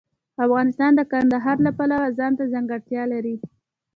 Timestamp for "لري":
3.13-3.35